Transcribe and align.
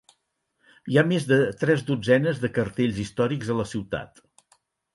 Hi 0.93 0.97
ha 0.97 1.03
més 1.09 1.27
de 1.31 1.37
tres 1.65 1.85
dotzenes 1.91 2.41
de 2.47 2.51
cartells 2.57 3.05
històrics 3.07 3.55
a 3.57 3.61
la 3.61 3.69
ciutat. 3.77 4.27